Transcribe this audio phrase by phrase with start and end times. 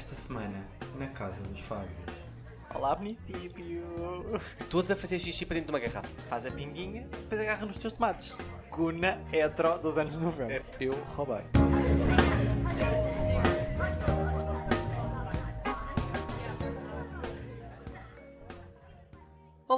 [0.00, 0.66] Esta semana,
[0.98, 1.90] na casa dos Fábios.
[2.74, 3.84] Olá, município!
[4.70, 6.08] Todos a fazer xixi para dentro de uma garrafa.
[6.26, 8.34] Faz a pinguinha, depois agarra nos teus tomates.
[8.70, 10.82] Cuna hetero dos anos 90.
[10.82, 11.42] Eu roubei.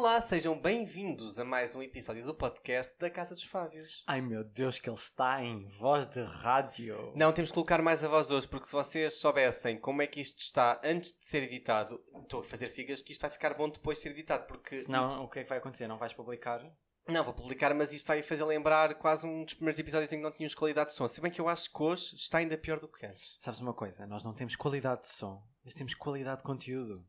[0.02, 4.02] Olá, sejam bem-vindos a mais um episódio do podcast da Casa dos Fábios.
[4.04, 7.12] Ai meu Deus, que ele está em voz de rádio.
[7.14, 10.20] Não, temos que colocar mais a voz hoje, porque se vocês soubessem como é que
[10.20, 13.68] isto está antes de ser editado, estou a fazer figas que isto vai ficar bom
[13.68, 14.76] depois de ser editado, porque...
[14.76, 15.86] Senão, o que é que vai acontecer?
[15.86, 16.68] Não vais publicar?
[17.06, 20.22] Não, vou publicar, mas isto vai fazer lembrar quase um dos primeiros episódios em que
[20.24, 21.06] não tínhamos qualidade de som.
[21.06, 23.36] Se bem que eu acho que hoje está ainda pior do que antes.
[23.38, 24.04] Sabes uma coisa?
[24.04, 27.06] Nós não temos qualidade de som, mas temos qualidade de conteúdo.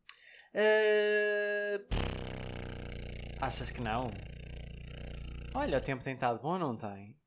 [0.54, 2.14] Uh...
[3.46, 4.10] Achas que não?
[5.54, 7.20] Olha, o tempo tem estado bom ou não tem?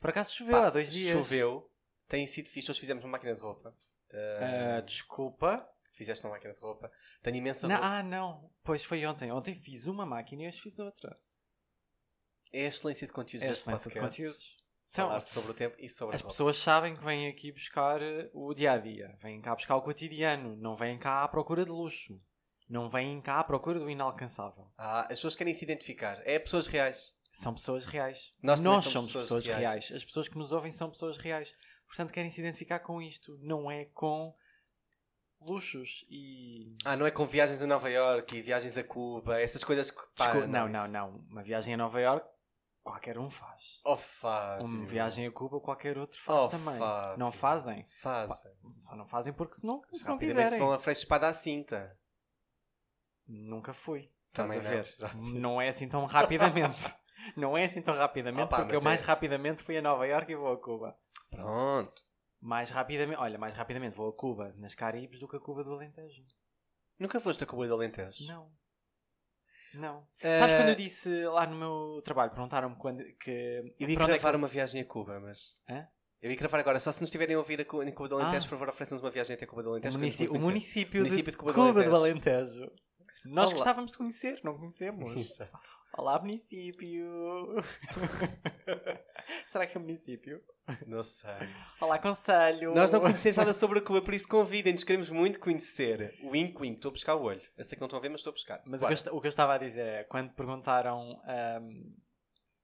[0.00, 1.16] Por acaso choveu Pá, há dois dias.
[1.16, 1.70] Choveu,
[2.08, 2.70] tem sido fixe.
[2.70, 3.70] Hoje fizemos uma máquina de roupa.
[4.10, 5.66] Uh, Ah, desculpa.
[5.94, 6.90] Fizeste uma máquina de roupa.
[7.22, 7.88] Tenho imensa Não, roupa.
[7.90, 8.50] ah, não.
[8.62, 9.30] Pois foi ontem.
[9.32, 11.18] Ontem fiz uma máquina e hoje fiz outra.
[12.52, 14.56] É a excelência de conteúdos É a excelência de conteúdos.
[14.90, 16.32] Então, Falar sobre o tempo e sobre as a roupa.
[16.34, 19.16] pessoas sabem que vêm aqui buscar eh, o dia a dia.
[19.20, 20.54] Vêm cá buscar o cotidiano.
[20.56, 22.20] Não vêm cá à procura de luxo.
[22.72, 24.66] Não vêm cá à procura do inalcançável.
[24.78, 26.22] Ah, as pessoas querem se identificar.
[26.24, 27.14] É pessoas reais.
[27.30, 28.32] São pessoas reais.
[28.42, 29.60] Nós Nós somos somos pessoas pessoas, reais.
[29.88, 29.92] reais.
[30.02, 31.52] As pessoas que nos ouvem são pessoas reais.
[31.86, 33.38] Portanto, querem se identificar com isto.
[33.42, 34.34] Não é com
[35.40, 36.76] luxos e.
[36.84, 40.00] Ah, não é com viagens a Nova York e viagens a Cuba, essas coisas que.
[40.16, 41.10] Pá, não, não, isso- não.
[41.30, 42.26] Uma viagem a Nova York,
[42.82, 43.80] qualquer um faz.
[43.84, 44.64] Oh, Fábio.
[44.64, 46.78] Uma viagem a Cuba, qualquer outro faz Oh, também.
[46.78, 47.18] Fábio.
[47.18, 47.84] Não fazem.
[48.00, 48.52] Fazem.
[48.80, 50.58] Só não fazem porque se não, se não quiserem.
[50.58, 51.86] vão a de espada à cinta.
[53.26, 54.10] Nunca fui.
[54.28, 54.94] Estás Também a não, ver?
[54.98, 55.14] já.
[55.40, 56.94] Não é assim tão rapidamente.
[57.36, 60.32] não é assim tão rapidamente, Opa, porque eu mais é- rapidamente fui a Nova York
[60.32, 60.96] e vou a Cuba.
[61.30, 62.02] Pronto.
[62.40, 65.72] Mais rapidamente, olha, mais rapidamente vou a Cuba nas Caribes do que a Cuba do
[65.74, 66.22] Alentejo.
[66.98, 68.26] Nunca foste a Cuba de Alentejo?
[68.26, 68.50] Não.
[69.74, 70.06] Não.
[70.20, 73.74] Eh, Sabes quando eu disse lá no meu trabalho, perguntaram-me quando que.
[73.78, 75.54] Eu ia é gravar uma viagem a Cuba, mas.
[75.68, 75.86] Hã?
[76.20, 78.14] Eu ia gravar agora, só se nos estiverem a ouvir a Cu- em Cuba de
[78.14, 78.48] Alentejo, Ah.
[78.48, 79.98] por favor, ofereçam-nos uma viagem até Cuba de O, Alentejo.
[79.98, 80.50] munici- o muito conhecer.
[80.52, 82.70] município, Município de, de Cuba Cuba, do do Alentejo.
[83.24, 83.54] Nós Olá.
[83.54, 85.16] gostávamos de conhecer, não conhecemos.
[85.16, 85.60] Exato.
[85.96, 87.54] Olá, município.
[89.46, 90.42] Será que é município?
[90.86, 91.30] Não sei.
[91.80, 92.74] Olá, conselho.
[92.74, 96.18] Nós não conhecemos nada sobre a Cuba, por isso convidem-nos, queremos muito conhecer.
[96.24, 97.42] Wink, wink, estou a buscar o olho.
[97.56, 98.62] Eu sei que não estão a ver, mas estou a buscar.
[98.66, 101.94] Mas o que, eu, o que eu estava a dizer é, quando perguntaram ahm,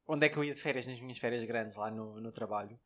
[0.08, 2.76] onde é que eu ia de férias nas minhas férias grandes lá no, no trabalho,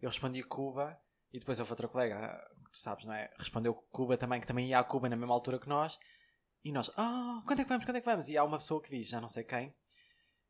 [0.00, 0.98] eu respondi Cuba
[1.32, 2.38] e depois houve outra colega,
[2.70, 3.30] tu sabes, não é?
[3.38, 5.98] Respondeu Cuba também, que também ia a Cuba na mesma altura que nós.
[6.64, 8.28] E nós, ah, quando é que vamos, quando é que vamos?
[8.28, 9.74] E há uma pessoa que diz, já não sei quem,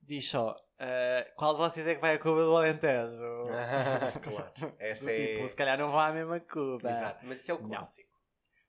[0.00, 3.47] diz só, "Ah, qual de vocês é que vai a Cuba do Alentejo?
[4.23, 4.75] claro.
[4.78, 5.34] Essa Do é.
[5.37, 6.91] tipo, se calhar não vá à mesma Cuba.
[6.91, 7.69] Exato, mas isso é o Não.
[7.69, 8.11] clássico.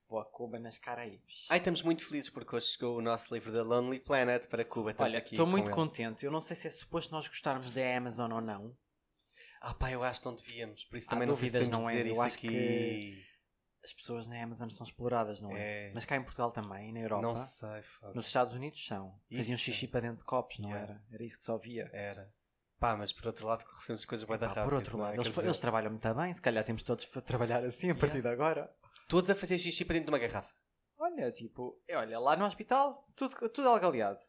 [0.08, 1.48] Vou a Cuba nas Caraíbes.
[1.50, 4.92] Ai, estamos muito felizes porque hoje chegou o nosso livro da Lonely Planet para Cuba.
[4.92, 5.74] Estamos Olha, estou muito ele.
[5.76, 6.26] contente.
[6.26, 8.78] Eu não sei se é suposto nós gostarmos da Amazon ou não.
[9.62, 10.84] Ah, pá, eu acho que não devíamos.
[10.86, 12.02] Por isso Há também não sei se dúvidas, não é?
[12.02, 12.48] Eu isso acho aqui.
[12.50, 13.33] que-
[13.84, 15.90] As pessoas na Amazon são exploradas, não é?
[15.90, 15.92] É.
[15.94, 17.22] Mas cá em Portugal também, na Europa.
[17.22, 18.16] Não sei, Fábio.
[18.16, 19.20] Nos Estados Unidos são.
[19.36, 19.64] Faziam Isso.
[19.66, 20.94] xixi para dentro de copos, não Yeah.
[20.94, 21.04] era?
[21.12, 21.90] Era isso que só via.
[21.92, 22.34] Era.
[22.80, 24.64] Pá, mas por outro lado, recebemos as coisas bem da rápido.
[24.64, 25.02] por outro é?
[25.02, 26.34] lado, Quer eles, dizer, eles trabalham muito bem.
[26.34, 28.74] Se calhar temos todos de trabalhar assim a partir de agora.
[29.10, 30.54] Todos a fazer xixi para dentro de uma garrafa.
[30.98, 34.20] Olha, tipo, olha, lá no hospital, tudo, tudo algaleado.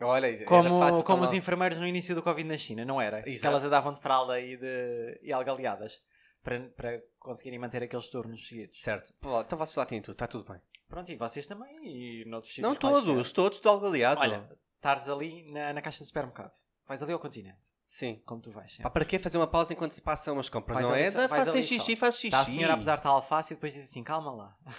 [0.00, 1.04] Olha, Como, fácil.
[1.04, 3.22] como os enfermeiros no início do Covid na China, não era?
[3.22, 3.46] Que Exato.
[3.48, 6.00] elas andavam de fralda e, de, e algaleadas
[6.44, 8.80] para, para conseguirem manter aqueles turnos seguidos.
[8.80, 9.12] Certo.
[9.14, 10.60] Pô, então vocês lá têm tudo, está tudo bem.
[10.86, 14.20] Pronto, e vocês também e noutros sítios Não todos, todos do algaleado.
[14.20, 16.52] Olha, estares ali na, na caixa do supermercado.
[16.86, 18.22] Vais ali ao continente, Sim.
[18.26, 18.76] como tu vais.
[18.76, 20.82] Pá, para que fazer uma pausa enquanto se passam umas compras?
[20.82, 21.10] Não é?
[21.10, 21.68] só- faz, tem ali só.
[21.70, 22.26] xixi, faz xixi.
[22.26, 24.56] Está a senhora a pesar-te a alface e depois diz assim, calma lá.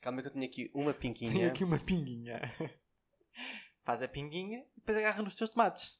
[0.00, 1.30] Calma que eu tenho aqui uma pinquinha.
[1.30, 2.40] Tenho aqui uma pinguinha.
[3.84, 5.99] Faz a pinguinha e depois agarra nos teus tomates.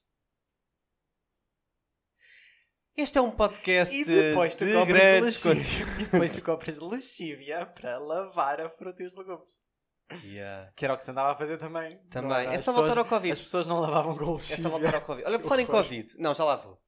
[3.01, 5.99] Este é um podcast E depois tu de grandes conteúdos.
[5.99, 9.59] E depois tu compras lexívia para lavar a fruta e os legumes.
[10.25, 10.71] Yeah.
[10.77, 11.99] Que era o que se andava a fazer também.
[12.11, 12.47] Também.
[12.47, 12.53] Não?
[12.53, 13.33] É só pessoas- voltar ao Covid.
[13.33, 14.63] As pessoas não lavavam com É lexívia.
[14.65, 15.27] só voltar ao Covid.
[15.27, 15.67] Olha, por falar em.
[15.67, 16.15] Covid.
[16.19, 16.79] Não, já lá vou.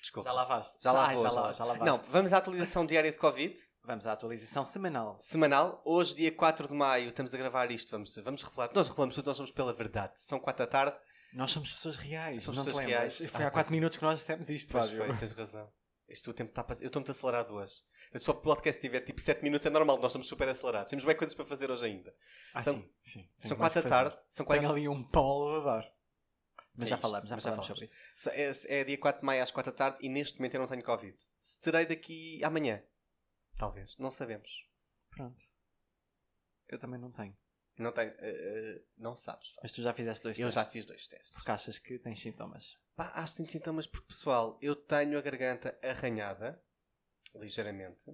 [0.00, 0.28] Desculpa.
[0.28, 0.78] Já lavaste?
[0.82, 1.24] Já lá Ai, vou.
[1.24, 1.84] já, já já lavaste.
[1.84, 3.54] Não, vamos à atualização diária de Covid.
[3.84, 5.16] Vamos à atualização semanal.
[5.20, 5.80] Semanal.
[5.84, 7.90] Hoje, dia 4 de maio, estamos a gravar isto.
[7.92, 8.70] Vamos, vamos revelar.
[8.74, 10.14] Nós revelamos tudo, nós somos pela verdade.
[10.16, 10.96] São 4 da tarde.
[11.36, 12.42] Nós somos pessoas reais.
[12.42, 13.18] Somos não pessoas reais.
[13.30, 14.96] Foi Ah, há 4 minutos que nós dissemos isto, Fábio.
[14.96, 15.70] foi, tens razão.
[16.08, 16.64] Este o tempo está.
[16.80, 17.74] Eu estou muito acelerado hoje.
[18.14, 20.88] Se o podcast tiver tipo 7 minutos é normal, nós estamos super acelerados.
[20.88, 22.14] Temos bem coisas para fazer hoje ainda.
[22.54, 23.28] Ah, São- sim, sim.
[23.38, 24.18] São mais 4 da tarde.
[24.30, 25.92] São 4 Tenho ali um pão a levar.
[26.74, 27.66] Mas É já falamos, já já falamos falamos.
[27.66, 28.66] sobre isso.
[28.70, 30.68] É, é dia 4 de maio às 4 da tarde e neste momento eu não
[30.68, 31.16] tenho Covid.
[31.38, 32.82] Se terei daqui amanhã.
[33.58, 33.94] Talvez.
[33.98, 34.50] Não sabemos.
[35.10, 35.44] Pronto.
[36.68, 37.36] Eu também não tenho.
[37.78, 38.08] Não tem.
[38.18, 39.48] eh, não sabes.
[39.48, 39.60] Fábio.
[39.62, 40.72] Mas tu já fizeste dois Eu já testes.
[40.72, 41.30] fiz dois testes.
[41.32, 42.78] Porque achas que tens sintomas.
[42.94, 46.62] Pá, acho que tenho sintomas porque, pessoal, eu tenho a garganta arranhada,
[47.34, 48.04] ligeiramente.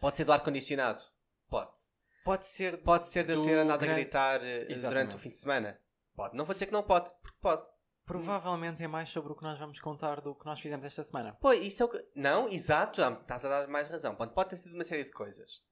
[0.00, 1.00] Pode ser do ar-condicionado?
[1.48, 1.78] Pode.
[2.24, 2.82] Pode ser.
[2.82, 5.80] Pode ser de eu ter andado a gran- gritar eh, durante o fim de semana?
[6.14, 6.36] Pode.
[6.36, 7.68] Não vou dizer que não pode, porque pode.
[8.04, 11.34] Provavelmente é mais sobre o que nós vamos contar do que nós fizemos esta semana.
[11.34, 12.04] Pô, isso é o que...
[12.14, 14.14] Não, exato, estás a dar mais razão.
[14.14, 15.62] Pode, pode ter sido uma série de coisas.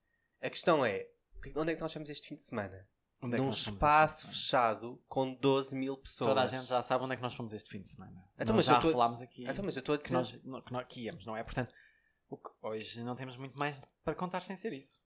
[0.43, 1.09] A questão é,
[1.57, 2.89] onde é que nós fomos este fim de semana?
[3.23, 6.29] Onde é que Num nós fomos espaço fechado com 12 mil pessoas.
[6.29, 8.29] Toda a gente já sabe onde é que nós fomos este fim de semana.
[8.39, 10.15] Então, nós já tô- falámos aqui Então, mas eu estou a que, dizer...
[10.17, 11.43] nós, no- que nós que íamos, não é?
[11.43, 11.73] Portanto,
[12.29, 15.01] que- hoje não temos muito mais para contar sem ser isso.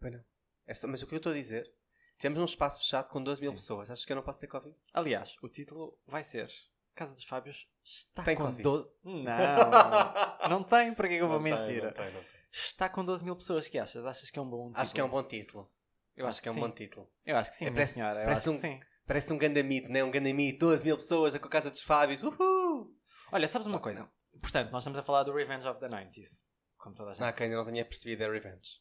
[0.00, 0.24] Pois não.
[0.66, 1.72] É só- mas o que eu estou a dizer,
[2.18, 3.90] temos um espaço fechado com 12 mil pessoas.
[3.90, 4.76] Achas que eu não posso ter Covid?
[4.92, 6.50] Aliás, o título vai ser
[6.98, 8.62] Casa dos Fábios está Tem com Covid.
[8.62, 8.88] 12...
[9.04, 11.82] Não, não tem, para que é que eu vou Não tem, mentir?
[11.84, 12.40] não tem, não tem.
[12.52, 14.04] Está com 12 mil pessoas, que achas?
[14.06, 14.80] Achas que é um bom título?
[14.82, 15.72] Acho que é um bom título.
[16.16, 17.10] Eu acho que é um bom título.
[17.24, 18.20] Eu acho que sim, É, parece- senhora.
[18.20, 18.80] Eu parece acho que um- sim.
[19.06, 20.04] Parece um gandamito, não é?
[20.04, 22.22] Um gandamito, 12 mil pessoas com a casa dos Fábios.
[22.22, 22.94] Uhul!
[23.32, 24.10] Olha, sabes Só uma que coisa?
[24.40, 26.40] Portanto, nós estamos a falar do Revenge of the 90s.
[26.76, 28.80] Como toda a gente Não, que ainda não tinha percebido é Revenge.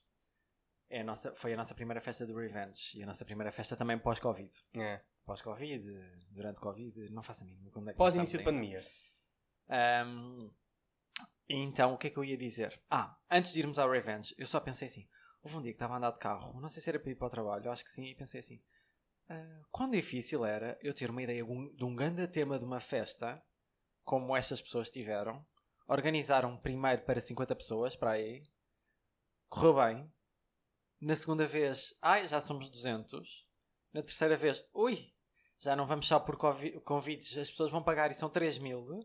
[0.90, 3.76] é a nossa, foi a nossa primeira festa do Revenge e a nossa primeira festa
[3.76, 4.50] também pós-Covid.
[4.76, 5.02] É.
[5.28, 5.86] Pós-Covid,
[6.32, 7.70] durante Covid, não faço a mínima.
[7.70, 8.84] Quando é que Pós nós início de estamos pandemia.
[9.68, 10.50] Ahm,
[11.50, 12.82] então, o que é que eu ia dizer?
[12.90, 15.06] Ah, antes de irmos ao Revenge, eu só pensei assim:
[15.44, 17.16] houve um dia que estava a andar de carro, não sei se era para ir
[17.16, 18.64] para o trabalho, acho que sim, e pensei assim:
[19.28, 22.64] ah, quão difícil era eu ter uma ideia de um, de um grande tema de
[22.64, 23.44] uma festa,
[24.06, 25.46] como estas pessoas tiveram,
[25.90, 28.44] organizaram primeiro para 50 pessoas, para aí,
[29.50, 30.14] correu bem.
[31.02, 33.46] Na segunda vez, ai, já somos 200.
[33.94, 35.14] Na terceira vez, ui,
[35.60, 39.00] já não vamos só por convi- convites, as pessoas vão pagar e são 3 mil.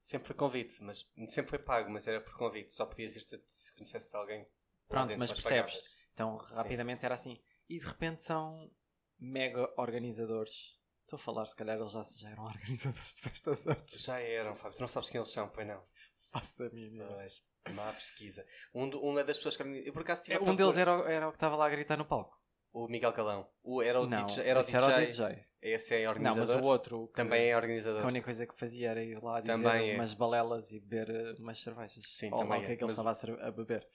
[0.00, 2.70] Sempre foi convite, mas sempre foi pago, mas era por convite.
[2.72, 4.46] Só podias ir se, se conhecesses alguém.
[4.88, 5.72] Pronto, dentro, mas percebes?
[5.74, 5.94] pagavas.
[6.12, 7.42] Então, rapidamente era assim.
[7.68, 8.70] E de repente são
[9.18, 10.76] mega organizadores.
[11.02, 14.00] Estou a falar, se calhar eles já, já eram organizadores de festas antes.
[14.02, 14.76] Já eram, Fábio.
[14.76, 15.82] Tu não sabes quem eles são, pois não.
[16.30, 17.06] Faça a mínima.
[17.16, 18.46] Mas, má pesquisa.
[18.74, 21.28] Um, do- uma das pessoas que eu por acaso tive É, Um deles era, era
[21.28, 22.35] o que estava lá a gritar no palco.
[22.84, 23.48] O Miguel Calão.
[23.62, 24.44] O, era o não, DJ.
[24.44, 24.90] Era o esse DJ.
[24.90, 25.46] era o DJ.
[25.62, 26.54] Esse é Não, organizador.
[26.56, 28.02] mas o outro Também é que organizador.
[28.04, 29.94] a única coisa que fazia era ir lá dizer Também é.
[29.94, 32.04] umas balelas e beber eh, umas cervejas.
[32.06, 32.76] Sim, Ou também o que é é.
[32.76, 33.88] que ele estava a, beber.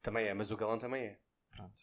[0.00, 1.20] Também é, mas o Galão também é.
[1.50, 1.74] Pronto.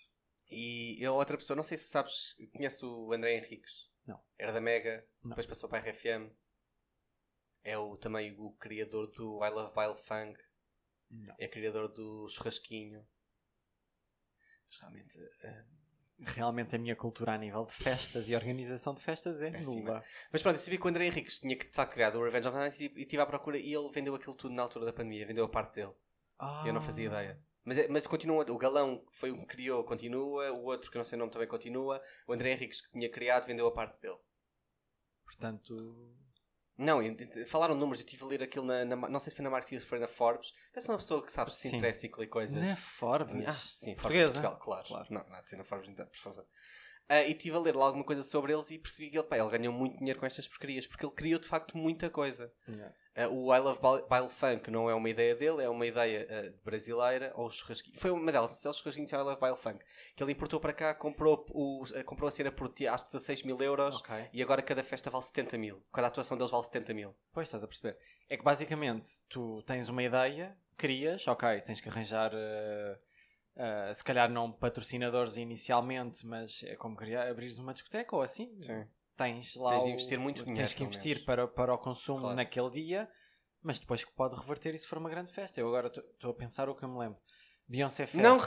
[0.49, 3.91] E a outra pessoa, não sei se sabes, conhece o André Henriques.
[4.07, 4.19] Não.
[4.37, 5.29] Era da Mega, Não.
[5.31, 6.31] depois passou para a RFM.
[7.63, 10.39] É o, também o criador do I Love Wild Funk.
[11.09, 11.35] Não.
[11.37, 13.05] É criador do Churrasquinho.
[14.69, 15.17] Mas realmente.
[15.43, 15.65] eh,
[16.17, 19.75] Realmente a minha cultura a nível de festas e organização de festas é Péssima.
[19.75, 20.03] nula.
[20.31, 22.55] Mas pronto, eu sabia que o André Henriques tinha que facto criado o Revenge of
[22.57, 25.25] the Night e estive à procura e ele vendeu aquilo tudo na altura da pandemia,
[25.27, 25.93] vendeu a parte dele.
[26.65, 27.21] Eu não fazia Ah.
[27.21, 27.41] ideia.
[27.65, 30.97] Mas, é- mas continua, o Galão que foi o que criou continua, o outro que
[30.97, 33.99] não sei o nome também continua, o André Henriques que tinha criado vendeu a parte
[34.01, 34.19] dele.
[35.25, 36.15] Portanto,
[36.77, 37.01] Não,
[37.47, 39.81] falaram números, eu estive a ler aquilo na, na- não sei se foi na Martins
[39.83, 40.53] ou foi na Forbes.
[40.79, 41.77] Sou uma pessoa que sabe se Sim.
[41.77, 42.61] interessa e lê coisas.
[42.69, 43.33] na Forbes.
[43.47, 44.33] Ah, sim, Forbes Portuguesa.
[44.33, 44.87] Portugal, claro.
[44.87, 45.07] Claro.
[45.09, 46.45] Não, não, na Forbes, então, por favor.
[47.07, 49.37] Ah, e estive a ler lá alguma coisa sobre eles e percebi que ele, pá,
[49.37, 52.51] ele ganhou muito dinheiro com estas porcarias, porque ele criou de facto muita coisa.
[52.67, 52.95] Yeah.
[53.15, 56.27] Ah, o I Love Bile- Bile Funk não é uma ideia dele, é uma ideia
[56.29, 57.99] ah, brasileira, ou churrasquinho.
[57.99, 60.73] Foi uma delas, é o churrasquinho de I Love Bile Funk, que ele importou para
[60.73, 64.15] cá, comprou, o, comprou a cena por acho que 16 mil euros, Ok.
[64.33, 65.83] e agora cada festa vale 70 mil.
[65.93, 67.15] Cada atuação deles vale 70 mil.
[67.31, 67.97] Pois estás a perceber.
[68.27, 72.31] É que basicamente tu tens uma ideia, crias, ok, tens que arranjar
[73.55, 78.55] eh, se calhar não patrocinadores inicialmente, mas é como criar, abrir uma discoteca ou assim.
[78.61, 78.85] Sim.
[79.15, 82.35] Tens lá Tens de investir muito dinheiro, Tens que investir para, para o consumo Claro.
[82.35, 83.09] naquele dia,
[83.61, 85.59] mas depois que pode reverter e se for uma grande festa.
[85.59, 87.17] Eu agora estou a pensar o que eu me lembro.
[87.67, 88.21] Beyoncé Fest.
[88.21, 88.37] Não.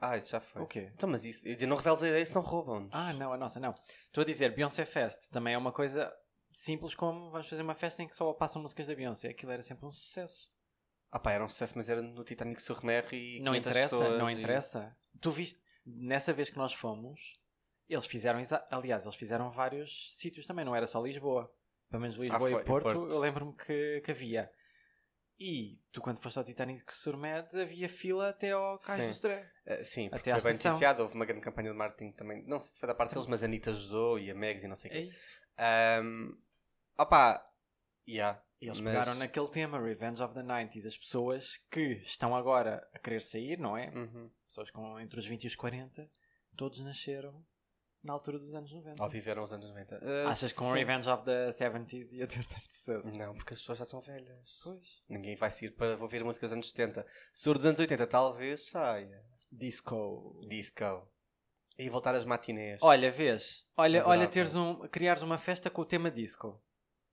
[0.00, 0.62] Ah, isso já foi.
[0.62, 0.90] O quê?
[0.94, 2.90] Então, mas isso, não reveles a ideia, senão roubam-nos.
[2.92, 3.74] Ah, não, a nossa não.
[4.06, 6.12] Estou a dizer, Beyoncé Fest também é uma coisa
[6.52, 9.28] simples como vamos fazer uma festa em que só passam músicas da Beyoncé.
[9.30, 10.48] Aquilo era sempre um sucesso.
[11.16, 14.18] Ah pá, era um sucesso, mas era no Titanic Surmer e Não 500 interessa, pessoas
[14.18, 14.96] não e- interessa.
[15.20, 17.38] Tu viste, nessa vez que nós fomos,
[17.88, 21.48] eles fizeram, exa- aliás, eles fizeram vários sítios também, não era só Lisboa.
[21.88, 23.08] Pelo menos Lisboa Ah, foi, e Porto, Porto.
[23.12, 24.50] eu lembro-me que, que havia.
[25.38, 29.08] E tu, quando foste ao Titanic Surmed, havia fila até ao Cais Sim.
[29.08, 29.50] do Sodré.
[29.66, 30.72] Ah, sim, porque Até foi bem estação.
[30.72, 32.44] noticiado, houve uma grande campanha de marketing também.
[32.46, 34.68] Não sei se foi da parte deles, mas a Anitta ajudou e a Megs e
[34.68, 35.02] não sei o É quê.
[35.10, 35.26] isso.
[36.02, 36.36] Um,
[36.98, 37.48] opá,
[38.08, 38.40] yeah.
[38.64, 42.86] E eles mas- pegaram naquele tema, Revenge of the 90s, as pessoas que estão agora
[42.94, 43.90] a querer sair, não é?
[43.90, 44.30] Uhum.
[44.46, 46.10] Pessoas com entre os 20 e os 40,
[46.56, 47.44] todos nasceram
[48.02, 49.02] na altura dos anos 90.
[49.02, 49.98] Ou viveram os anos 90.
[50.02, 50.78] Ah, Achas que com sim.
[50.78, 53.18] Revenge of the 70s ia ter tanto sucesso?
[53.18, 54.60] Não, porque as pessoas já são velhas.
[54.62, 55.02] Pois.
[55.08, 57.06] Ninguém vai sair para ouvir músicas dos anos 70.
[57.32, 59.24] Se for dos anos 80, talvez saia.
[59.50, 60.40] Disco.
[60.48, 61.08] Disco.
[61.78, 62.78] E voltar às matinés.
[62.82, 63.66] Olha, vês?
[63.76, 64.20] Olha, Adorava.
[64.20, 66.62] olha teres um, criares uma festa com o tema disco.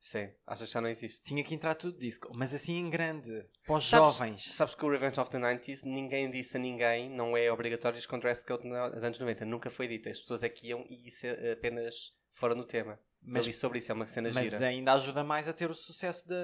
[0.03, 0.31] Sim.
[0.47, 1.21] Achas que já não existe?
[1.21, 4.43] Tinha que entrar tudo disco, mas assim em grande, para os Sabes- jovens.
[4.55, 8.07] Sabes que o Revenge of the 90s ninguém disse a ninguém, não é obrigatório ir
[8.07, 9.45] com dress code nos anos 90.
[9.45, 10.09] Nunca foi dito.
[10.09, 12.99] As pessoas aqui iam e isso é apenas fora no tema.
[13.21, 14.65] Mas- Eu li sobre isso, é uma cena Mas gira.
[14.65, 16.35] ainda ajuda mais a ter o sucesso de.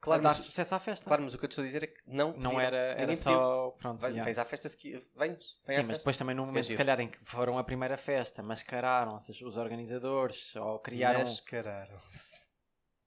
[0.00, 1.04] Claro, a dar mas- sucesso à festa.
[1.06, 3.70] Claro, mas o que eu estou a dizer é que não não era, era só.
[3.80, 4.00] Pronto.
[4.02, 4.22] Vem- já.
[4.22, 5.02] Vens à festa se Vens.
[5.16, 5.92] Vem Sim, mas festa.
[5.94, 6.78] depois também no momento, se giro.
[6.78, 11.20] calhar, em que foram a primeira festa, mascararam-se os organizadores ou criaram.
[11.20, 12.43] Mascararam-se.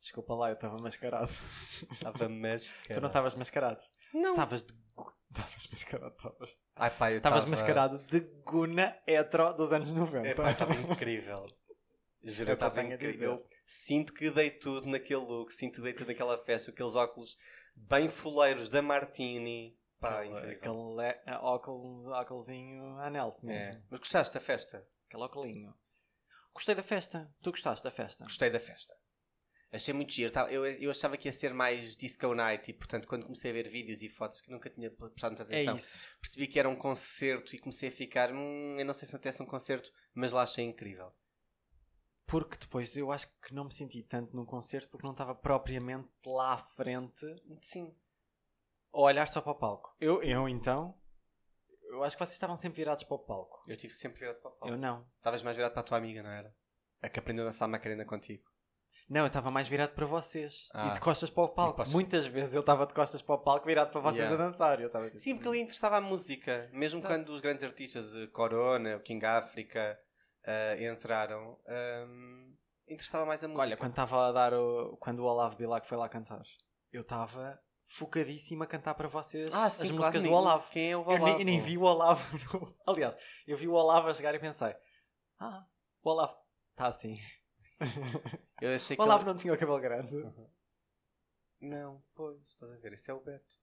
[0.07, 1.29] Desculpa lá, eu estava mascarado.
[1.91, 2.93] Estava mascarado.
[2.93, 3.83] tu não estavas mascarado?
[4.13, 4.29] Não.
[4.31, 4.73] Estavas de.
[5.29, 6.57] Estavas mascarado, estavas.
[6.77, 10.25] Ai pá, eu Estavas tava- mascarado de guna hetero dos anos 90.
[10.29, 11.45] É pá, estava incrível.
[12.23, 13.31] Juro, Eu estava incrível.
[13.33, 17.37] Eu sinto que dei tudo naquele look, sinto que dei tudo naquela festa, aqueles óculos
[17.75, 19.77] bem fuleiros da Martini.
[19.99, 20.51] Pá, incrível.
[20.51, 23.73] Aquele le- eh, óculos, óculosinho a Nelson mesmo.
[23.73, 23.81] É.
[23.89, 24.87] Mas gostaste da festa?
[25.09, 25.73] Aquele óculinho.
[26.53, 27.29] Gostei da festa.
[27.41, 28.23] Tu gostaste da festa?
[28.23, 28.95] Gostei da festa.
[29.71, 30.31] Achei muito giro.
[30.49, 33.67] Eu, eu achava que ia ser mais disco night e, portanto, quando comecei a ver
[33.67, 35.99] vídeos e fotos que nunca tinha prestado muita É atenção, isso.
[36.21, 38.31] percebi que era um concerto e comecei a ficar.
[38.31, 41.11] Hum, eu não sei se tivesse um concerto, mas lá achei incrível.
[42.25, 46.09] Porque depois eu acho que não me senti tanto num concerto porque não estava propriamente
[46.25, 47.25] lá à frente
[47.61, 47.95] Sim.
[48.93, 49.95] a olhar só para o palco.
[49.99, 50.97] Eu, eu então,
[51.89, 53.63] eu acho que vocês estavam sempre virados para o palco.
[53.67, 54.67] Eu tive sempre virado para o palco.
[54.73, 55.05] Eu não.
[55.17, 56.53] Estavas mais virado para a tua amiga, não era?
[57.01, 58.43] A que aprendeu a dançar Macarena contigo.
[59.09, 60.67] Não, eu estava mais virado para vocês.
[60.73, 60.87] Ah.
[60.87, 61.77] E de costas para o palco.
[61.77, 61.93] costas.
[61.93, 64.43] Muitas vezes eu estava de costas para o palco virado para vocês Yeah.
[64.43, 64.81] a dançar.
[64.81, 66.69] Eu estava tipo, Sim, porque ali interessava a música.
[66.73, 67.13] Mesmo Exato.
[67.13, 69.97] quando os grandes artistas, eh, Corona, o King África,
[70.45, 72.53] eh, entraram, ehm,
[72.87, 73.61] interessava mais a música.
[73.61, 74.97] Olha, quando estava a dar o.
[74.99, 76.43] Quando o Olavo Bilac foi lá cantar,
[76.91, 80.69] eu estava focadíssimo a cantar para vocês ah, as sim, músicas claro, do Olavo.
[80.69, 81.25] Quem é o Eu Olavo?
[81.25, 82.37] nem, eu nem vi o Olavo.
[82.53, 83.15] no- Aliás,
[83.47, 84.75] eu vi o Olavo a chegar e pensei:
[85.39, 85.65] Ah,
[86.03, 86.35] o Olavo
[86.71, 87.17] está assim.
[88.61, 90.13] Eu achei O que Olavo ele- não tinha o cabelo grande.
[91.59, 93.55] Não, pois, estás a ver, esse é o Beto.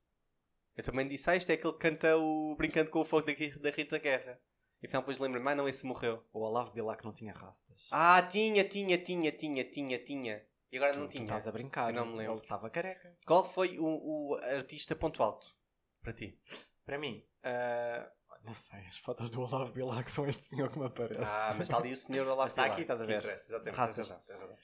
[0.77, 3.33] Eu também disse, ah, isto é aquele que canta o Brincando com o Fogo da,
[3.33, 4.41] Ri- da Rita Guerra.
[4.83, 6.25] E então depois lembro-me, ah não, esse morreu.
[6.33, 7.89] O Olavo Bilac não tinha rastas.
[7.93, 10.45] Ah, tinha, tinha, tinha, tinha, tinha, tinha.
[10.73, 11.25] E agora tu, não tu tinha.
[11.25, 11.91] estás a brincar.
[11.91, 12.35] Eu não me lembro.
[12.35, 13.17] Ele estava careca.
[13.25, 13.85] Qual foi o,
[14.33, 15.57] o artista ponto alto
[16.03, 16.37] para ti?
[16.85, 18.11] Para mim, ah,
[18.45, 21.21] não sei, as fotos do Olavo Bilac são este senhor que me aparece.
[21.23, 23.19] Ah, mas está ali o senhor Olavo Está aqui, estás a ver?
[23.19, 23.97] interessa, Exatamente, Rastas.
[24.09, 24.57] tens razão, tens razão.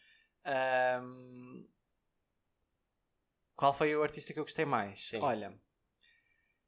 [0.44, 1.66] Ahm,
[3.56, 5.08] qual foi o artista que eu gostei mais?
[5.08, 5.20] Sim.
[5.22, 5.58] Olha,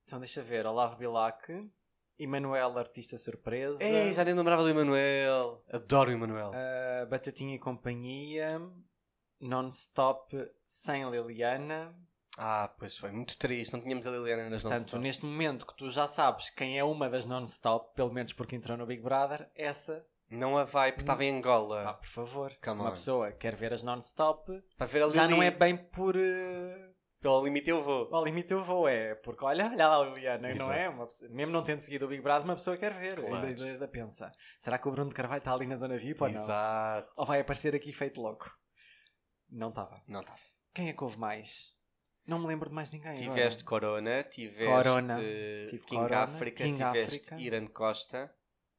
[0.05, 1.71] então deixa ver: Olavo Bilac,
[2.19, 5.65] Emanuel, artista surpresa, Ei, já nem lembrava do Emanuel.
[5.71, 6.53] Adoro o Emanuel.
[6.55, 8.61] ah, Batatinha e Companhia,
[9.41, 11.95] Non-Stop sem Liliana.
[12.39, 13.73] Ah, pois foi muito triste.
[13.73, 17.09] Não tínhamos a Liliana nas Portanto, neste momento que tu já sabes quem é uma
[17.09, 21.25] das Non-Stop, pelo menos porque entrou no Big Brother, essa, Não a vai, porque estava
[21.25, 21.89] em Angola.
[21.91, 22.93] ah, por favor, Come uma on.
[22.93, 25.17] pessoa quer ver as Non-Stop, Para ver a Lili.
[25.17, 26.17] já não é bem por.
[26.17, 28.09] ah, Pelo limite eu vou.
[28.13, 29.15] Ao limite eu vou, é.
[29.15, 30.73] Porque olha, olha lá a Liliana, não Exato.
[30.73, 30.89] é?
[30.89, 33.21] Uma pessoa- mesmo não tendo seguido o Big Brother, uma pessoa quer ver.
[33.21, 33.47] Claro.
[33.47, 36.29] Ainda, ainda pensa: será que o Bruno de Carvalho está ali na zona VIP ou
[36.29, 36.43] não?
[36.43, 37.13] Exato.
[37.17, 38.51] Ou vai aparecer aqui feito louco?
[39.49, 40.03] Não estava.
[40.09, 40.41] Não estava.
[40.75, 41.77] Quem é que houve mais?
[42.27, 43.11] Não me lembro de mais ninguém.
[43.13, 43.25] agora.
[43.29, 45.17] Tiveste Corona, tiveste Corona.
[45.19, 47.41] Tive King Corona, África, King tiveste África.
[47.41, 48.35] Irã Costa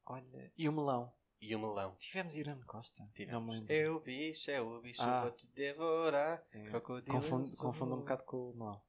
[0.05, 1.11] Olha, e o melão?
[1.41, 1.93] e o Melão.
[1.97, 3.05] Tivemos Irã Costa.
[3.13, 3.33] Tivemos.
[3.33, 3.73] Não me lembro.
[3.73, 5.23] É o bicho, é o bicho, Ah.
[5.23, 6.41] vou te devorar.
[6.53, 8.81] É, Crocodilo Confundo, confundo um bocado com o melão.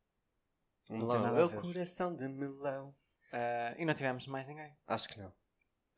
[0.88, 2.94] O melão é o coração de melão.
[3.32, 4.72] Ah, e não tivemos mais ninguém.
[4.86, 5.32] Acho que não.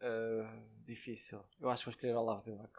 [0.01, 1.45] Ah, difícil.
[1.61, 2.73] Eu acho que vou escolher Olavo Bilac.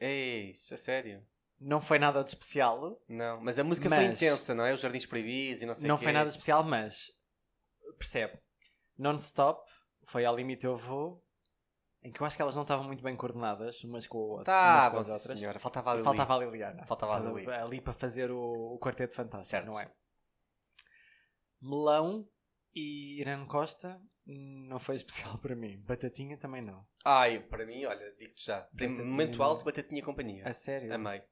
[0.00, 1.24] Eis, a sério?
[1.60, 2.98] Não foi nada de especial.
[3.06, 4.72] Não, mas a música foi Mas- intensa, não é?
[4.72, 6.04] Os Jardins Proibidos e não sei não quê.
[6.04, 7.12] foi nada de especial, mas
[7.98, 8.38] percebe.
[8.96, 9.70] Non-stop,
[10.04, 11.22] foi ao limite eu vou,
[12.02, 14.44] em que eu acho que elas não estavam muito bem coordenadas umas com, o- umas
[14.46, 15.38] Tá, com as outras.
[15.38, 15.58] senhora.
[15.58, 16.02] Faltava ali.
[16.02, 16.86] Faltava a Liliana.
[16.86, 17.50] Faltava a Lili.
[17.50, 18.40] ali para fazer o,
[18.74, 19.66] o quarteto fantástico, Certo.
[19.66, 19.90] não é?
[21.60, 22.26] Melão
[22.74, 25.78] e Irã Costa não foi especial para mim.
[25.82, 26.86] Batatinha também não.
[27.04, 28.60] Ai, para mim, olha, digo-te já.
[28.72, 30.44] Batatinha Momento alto, Batatinha e Companhia.
[30.48, 30.92] A sério.
[30.94, 31.22] Amei.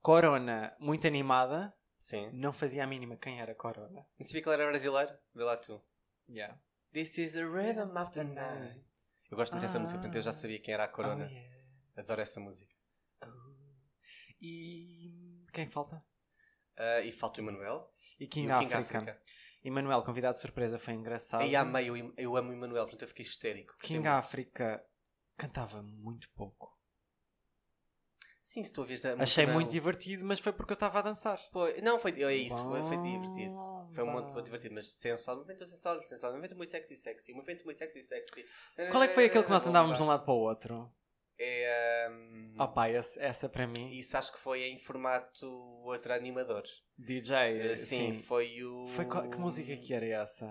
[0.00, 1.74] Corona, muito animada.
[1.98, 2.30] Sim.
[2.32, 4.06] Não fazia a mínima quem era Corona.
[4.18, 5.12] Não sabia que ele era brasileiro?
[5.34, 5.82] Vê lá tu.
[6.28, 6.58] Yeah.
[6.92, 8.84] This is the rhythm of the night.
[9.30, 9.80] Eu gosto muito dessa Ah.
[9.80, 11.26] música, portanto eu já sabia quem era a Corona.
[11.26, 11.58] Oh, yeah.
[11.96, 12.72] Adoro essa música.
[14.40, 16.02] E quem é que falta?
[16.76, 17.92] Ah, e falta o Emanuel.
[18.20, 18.98] E E King, o King África.
[19.00, 19.22] África.
[19.64, 21.42] Emanuel, convidado de surpresa, foi engraçado.
[21.42, 23.72] Aí amei, eu, eu amo o Emanuel, portanto eu fiquei histérico.
[23.78, 24.08] King Gostei muito.
[24.08, 24.84] África
[25.36, 26.77] cantava muito pouco.
[28.50, 31.00] Sim, se tu ouvires a Achei música, não- muito divertido, mas foi porque eu estava
[31.00, 31.38] a dançar.
[31.82, 33.54] Não, foi, é isso, foi, foi divertido.
[33.92, 34.32] Foi uma, Bomba.
[34.32, 38.46] muito divertido, mas sensual, movimento sensual, sensual, movimento muito sexy, sexy, movimento muito sexy, sexy.
[38.90, 40.90] Qual é que foi aquele que nós andávamos de um lado para o outro?
[41.38, 42.08] É.
[42.10, 43.90] hum, Oh pá, esse- essa para mim.
[43.90, 45.46] Isso acho que foi em formato
[45.84, 46.62] outro animador.
[46.96, 47.36] DJ.
[47.58, 48.22] Eh, sim, sim.
[48.22, 48.86] foi o.
[48.88, 50.50] Foi qual- que música que era essa?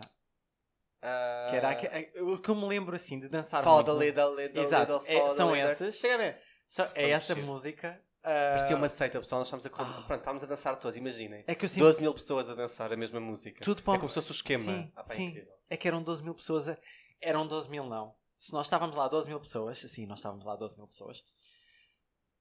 [1.02, 3.64] Ah, Que era aque- eh, o que eu me lembro assim de dançar.
[3.64, 5.72] Fall muito the Little, Little, Exato, Little, é- são Little.
[5.72, 5.96] essas.
[5.96, 6.47] Chega a ver.
[6.68, 7.44] Só- é essa ver.
[7.44, 8.00] música.
[8.24, 9.40] ah, Parecia uma seita, pessoal.
[9.40, 11.44] Nós estávamos a, com- pronto, estávamos a dançar todos, imaginem.
[11.48, 13.64] É que eu sinto 12 mil pessoas a dançar a mesma música.
[13.64, 14.64] Tudo para É um- como se fosse o esquema.
[14.66, 15.26] Sim, Ah, pá, sim.
[15.28, 15.54] incrível.
[15.70, 16.68] é que eram 12 mil pessoas.
[16.68, 16.78] a-
[17.22, 18.14] Eram 12 mil, não.
[18.38, 21.24] Se nós estávamos lá 12 mil pessoas, sim, nós estávamos lá 12 mil pessoas.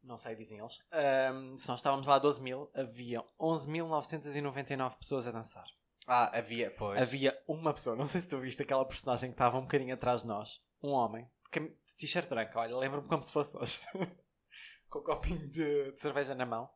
[0.03, 0.79] Não sei, dizem eles.
[0.93, 5.65] Ahm, se nós estávamos lá 12 mil, havia 11.999 pessoas a dançar.
[6.07, 7.01] Ah, havia, pois.
[7.01, 10.21] Havia uma pessoa, não sei se tu viste aquela personagem que estava um bocadinho atrás
[10.23, 10.61] de nós.
[10.83, 11.29] Um homem,
[11.97, 13.81] t-shirt branco, olha, lembro-me como se fosse hoje.
[14.89, 16.71] Com o copinho de, de cerveja na mão.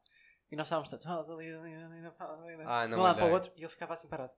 [0.50, 1.06] E nós estávamos todos.
[1.06, 4.32] Ah, de não um lado para o outro e ele ficava assim parado.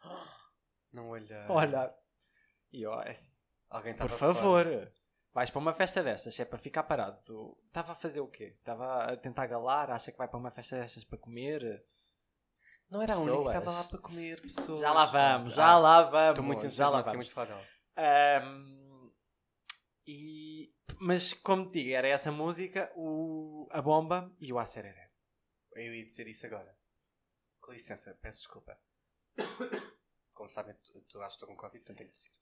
[0.92, 1.44] Não olha.
[1.46, 1.94] A olhar.
[2.72, 3.30] E eu, é assim.
[3.68, 4.92] Alguém Por favor, fora.
[5.32, 7.20] vais para uma festa destas, é para ficar parado.
[7.24, 8.56] Tu estava a fazer o quê?
[8.58, 11.84] Estava a tentar galar, acha que vai para uma festa destas para comer?
[12.88, 14.80] Não era a única que estava lá para comer pessoas.
[14.80, 16.30] Já lá vamos, já Ah, lá vamos.
[16.30, 17.32] Estou muito já lá vamos.
[17.34, 17.52] muito.
[17.96, 18.79] Ahm,
[20.12, 25.10] e, mas como te digo, era essa música, o, a bomba e o acereré.
[25.76, 26.76] Eu ia dizer isso agora.
[27.60, 28.76] Com licença, peço desculpa.
[30.34, 32.32] Como sabem, tu, tu acho que estou com Covid, portanto tenho que dizer.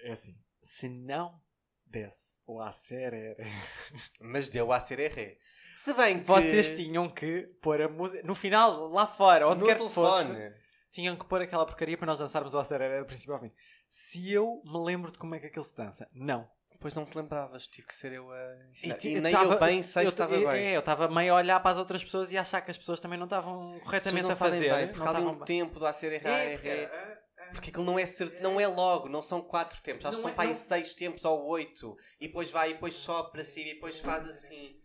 [0.00, 1.40] É assim, se não
[1.86, 3.36] desse o acereré,
[4.20, 5.38] Mas deu a ser erré.
[5.76, 6.24] Se bem que.
[6.24, 10.28] vocês tinham que pôr a música no final, lá fora, onde no quer que fosse.
[10.28, 10.54] telefone.
[10.90, 13.52] tinham que pôr aquela porcaria para nós dançarmos o acereré do princípio ao fim.
[13.88, 16.50] Se eu me lembro de como é que aquilo se dança, não.
[16.82, 18.94] Depois não te lembravas, tive que ser eu a ensinar.
[18.96, 20.66] E, ti- nem tava- eu bem sei eu se estava eu- bem.
[20.66, 22.76] É, eu estava meio a olhar para as outras pessoas e a achar que as
[22.76, 24.74] pessoas também não estavam corretamente a não fazem fazer.
[24.74, 25.44] bem, porque não há um bem.
[25.44, 26.90] tempo do a ser erré, É, porque, erré.
[26.92, 28.40] ah, ah, Porque aquilo não é, cert...
[28.40, 30.04] não é logo, não são quatro tempos.
[30.04, 31.96] Acho que são é- para aí não- seis tempos ou oito.
[32.20, 34.76] E depois vai, e depois sobe para cima, e depois faz assim.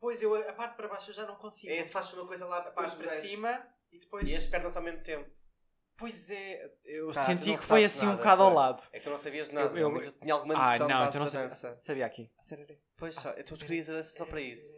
[0.00, 1.70] Pois eu, a parte para baixo eu já não consigo.
[1.70, 4.26] É, faz uma coisa lá a parte para cima e depois.
[4.28, 5.30] E as pernas ao mesmo tempo.
[6.02, 8.82] Pois é, eu Tá, senti que foi assim um nada, bocado ao lado.
[8.92, 9.68] É que tu não sabias nada.
[9.78, 11.78] Eu- Eu, eu- eu tinha alguma Ah, noção não, então não base da sabia, dança.
[11.78, 12.32] sabia aqui.
[12.96, 14.76] Pois só, então tu querias a dança só para isso.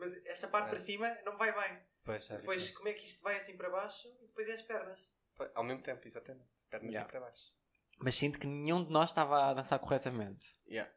[0.00, 0.70] Mas esta parte É.
[0.70, 1.78] para cima não vai bem.
[2.04, 4.62] Pois, sabe, Depois, como é que isto vai assim para baixo e depois é as
[4.62, 5.14] pernas?
[5.54, 6.50] Ao mesmo tempo, exatamente.
[6.68, 7.02] Pernas Yeah.
[7.02, 7.52] assim para baixo.
[8.00, 10.44] Mas sinto que nenhum de nós estava a dançar corretamente.
[10.66, 10.92] Yeah.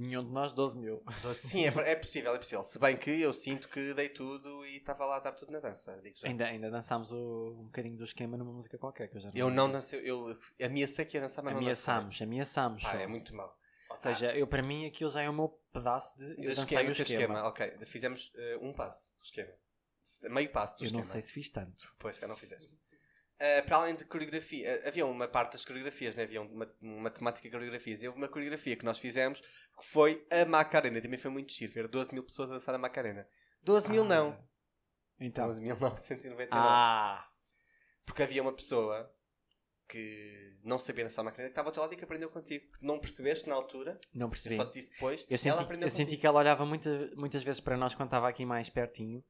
[0.00, 1.02] Nenhum de nós, 12 mil.
[1.34, 2.64] Sim, é, é possível, é possível.
[2.64, 5.60] Se bem que eu sinto que dei tudo e estava lá a dar tudo na
[5.60, 5.94] dança.
[6.14, 6.26] Já.
[6.26, 9.36] Ainda, ainda dançámos o, um bocadinho do esquema numa música qualquer que eu já não
[9.36, 11.92] Eu não dancei, eu ameacei que ia dançar, mas não dancei.
[11.92, 12.82] Ameaçámos, ameaçámos.
[12.82, 12.92] Só.
[12.92, 13.54] é muito mau.
[13.90, 16.30] Ou seja, eu para mim aquilo já é o meu pedaço de.
[16.30, 17.20] Eu dancei esquema, o esquema.
[17.20, 17.48] esquema.
[17.48, 19.52] Ok, fizemos eh, um passo do esquema.
[20.30, 21.02] Meio passo do Eu esquema.
[21.02, 21.94] não sei se fiz tanto.
[21.98, 22.74] Pois, já não fizeste.
[23.42, 26.24] Eh, para além de coreografia, eh, havia uma parte das coreografias, né?
[26.24, 28.02] havia uma, uma temática de coreografias.
[28.02, 31.00] E houve uma coreografia que nós fizemos que foi a Macarena.
[31.00, 33.26] Também foi muito giro ver 12 mil pessoas a dançar a Macarena.
[33.62, 34.38] 12 mil não.
[35.18, 35.46] Então.
[35.48, 36.48] 11.999.
[36.50, 37.26] Ah!
[38.04, 39.10] Porque havia uma pessoa
[39.88, 42.70] que não sabia dançar Macarena que estava ao teu lado e que aprendeu contigo.
[42.78, 43.98] Que não percebeste na altura.
[44.14, 44.56] Não Eu percebi.
[44.56, 45.26] só te disse depois.
[45.28, 48.44] Eu senti, eu senti que ela olhava muita- muitas vezes para nós quando estava aqui
[48.44, 49.24] mais pertinho.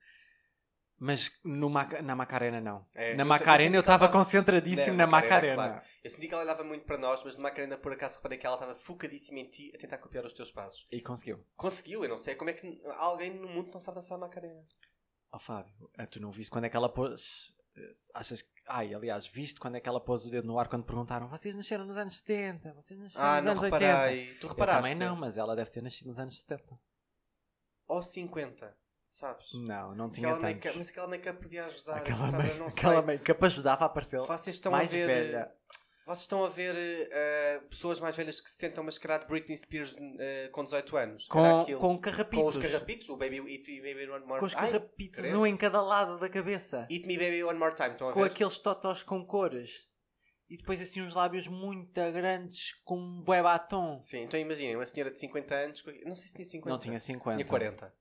[1.02, 2.86] Mas no na Macarena não.
[2.94, 5.72] É, na eu- eu Macarena eu estava concentradíssimo Na na Macarena, Macarena.
[5.80, 5.88] claro.
[6.04, 8.44] Eu senti que ela olhava muito para nós, mas de Macarena por acaso reparei que
[8.46, 10.86] ela estava focadíssima em ti a tentar copiar os teus passos.
[10.92, 11.42] E conseguiu.
[11.56, 14.62] Conseguiu, eu não sei como é que alguém no mundo não sabe dançar Macarena.
[15.32, 17.54] Ó Fábio, ah, tu não viste quando é que ela pôs.
[17.76, 18.50] eh, Achas que.
[18.66, 21.54] Ai, aliás, viste quando é que ela pôs o dedo no ar quando perguntaram vocês
[21.54, 23.86] nasceram nos anos 70, vocês nasceram Ah, nos não anos 80.
[23.86, 24.34] reparei.
[24.34, 24.82] Tu Eu reparaste?
[24.82, 26.78] também não, mas ela deve ter nascido nos anos 70.
[27.88, 28.76] Ou 50,
[29.10, 29.46] sabes?
[29.54, 30.76] Não, não tinha Aquela tantos.
[30.76, 31.96] mas aquela make-up podia ajudar.
[31.98, 35.06] Aquela, Estava- make- não aquela make-up ajudava a aparecer Vocês estão mais a ver.
[35.06, 35.52] velha.
[36.06, 39.94] Vocês estão a ver eh, pessoas mais velhas que se tentam mascarar de Britney Spears
[40.18, 41.26] eh, com 18 anos.
[41.28, 42.42] Com, com carrapitos.
[42.42, 45.38] Com os carrapitos, o Baby Eat Me Baby One More Com os Ai, carrapitos, credo.
[45.40, 46.86] um em cada lado da cabeça.
[46.90, 49.88] Eat Me Baby One More Time, com aqueles totós com cores.
[50.48, 54.02] E depois assim uns lábios muito grandes com um bué batom.
[54.02, 56.70] Sim, então imaginem, uma senhora de 50 anos, não sei se tinha 50.
[56.70, 57.36] Não tinha 50.
[57.36, 57.94] Tinha 40.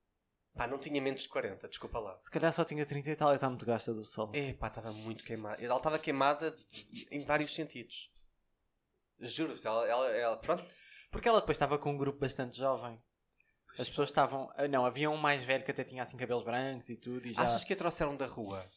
[0.59, 2.19] Pá, não tinha menos de 40, desculpa lá.
[2.19, 4.29] Se calhar só tinha 30 e tal e está muito gasta do sol.
[4.35, 5.63] Epá, estava muito queimada.
[5.63, 6.53] Ela estava queimada
[7.09, 8.11] em vários sentidos.
[9.21, 10.65] Juro-vos, ela, ela, ela- pronto.
[11.11, 13.01] Porque ela depois estava com um grupo bastante jovem.
[13.77, 14.51] As pessoas estavam.
[14.57, 17.25] ah, Não, havia um mais velho que até tinha assim cabelos brancos e tudo.
[17.25, 17.43] E já...
[17.43, 18.69] Achas que a trouxeram da rua?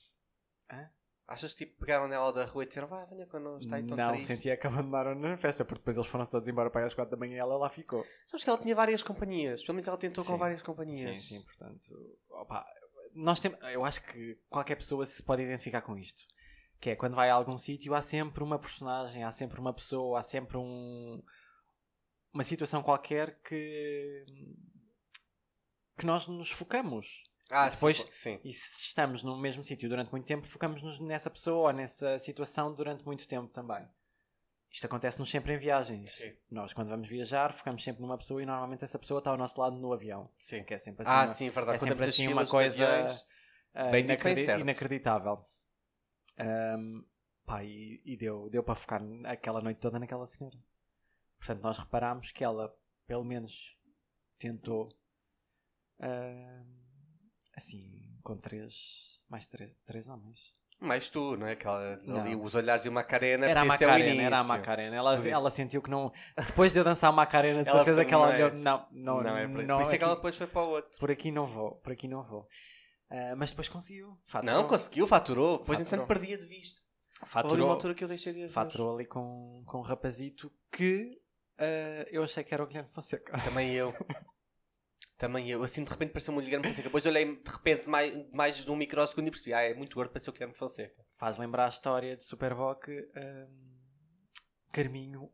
[0.71, 0.89] Hã?
[1.27, 3.97] Achas que tipo, pegaram nela da rua e disseram, vai, venha connosco, está aí tão
[3.97, 4.27] não, triste.
[4.27, 7.11] sentia que abandonaram na festa, porque depois eles foram todos embora para aí às 4
[7.11, 8.05] da manhã e ela lá ficou.
[8.27, 10.39] Sabes que ela tinha várias companhias, pelo menos ela tentou com Sim.
[10.39, 11.23] várias companhias.
[11.23, 12.19] Sim, sim, portanto.
[12.29, 12.67] opa,
[13.15, 16.23] nós temos, eu acho que qualquer pessoa se pode identificar com isto.
[16.81, 20.19] Que é quando vai a algum sítio, há sempre uma personagem, há sempre uma pessoa,
[20.19, 21.23] há sempre um,
[22.33, 24.25] uma situação qualquer que,
[25.97, 27.31] que nós nos focamos.
[27.55, 28.41] Ah, depois- sim, sim.
[28.43, 32.75] E se estamos no mesmo sítio durante muito tempo, focamos-nos nessa pessoa ou nessa situação
[32.75, 33.87] durante muito tempo também.
[34.71, 36.15] Isto acontece-nos sempre em viagens.
[36.15, 36.35] Sim.
[36.51, 39.61] Nós, quando vamos viajar, focamos sempre numa pessoa e normalmente essa pessoa está ao nosso
[39.61, 40.31] lado no avião.
[40.39, 40.65] Sim.
[40.65, 41.77] Que é sempre assim, Ah, uma, sim, verdade.
[41.77, 43.27] é Quando sempre assim uma coisa aviões,
[43.75, 45.45] ah, bem dito, bem inacreditável.
[46.39, 47.05] Ahm,
[47.45, 50.57] pá, e, e deu, deu para focar aquela noite toda naquela senhora.
[51.39, 52.75] Portanto, nós reparámos que ela,
[53.07, 53.77] pelo menos,
[54.39, 54.89] tentou
[56.01, 56.82] ahm,
[57.57, 57.91] assim,
[58.23, 60.55] com três, mais três, três homens.
[60.81, 61.53] Mais tu, não é?
[61.53, 62.43] Aquela, ali, Não.
[62.43, 63.47] os olhares e uma Macarena.
[63.49, 64.97] Era a Macarena, era a Macarena.
[64.97, 66.11] Ela, ela sentiu que não.
[66.37, 68.51] Depois de eu dançar a Macarena, de Ela certeza foi- que ela não é- olhou.
[68.61, 70.63] Não, não, Não, é por, não, por isso é que ela aqui- depois foi para
[70.63, 70.99] o outro.
[70.99, 72.49] por aqui não vou, por aqui não vou.
[73.09, 74.19] Ah, mas depois conseguiu.
[74.25, 75.59] Faturou, Não, conseguiu, faturou.
[75.59, 76.03] Depois, Faturou.
[76.03, 76.81] entretanto, perdia de vista.
[77.21, 80.53] Houve ali uma faturou, altura que eu deixei de faturou ali com, com um rapazito
[80.73, 81.17] que
[81.59, 83.39] ah, eu achei que era o Guilherme Fonseca.
[83.45, 83.93] Também eu.
[85.23, 85.63] Também eu.
[85.63, 86.83] Assim, de repente, pareceu-me o Guilherme Fonseca.
[86.89, 89.55] Depois olhei, de repente, mais, mais de um microsegundo e percebi.
[89.55, 91.01] Ah, é muito gordo, pareceu o Guilherme Fonseca.
[91.17, 93.47] Faz lembrar a história de Superboc ah,
[94.73, 95.31] Carminho,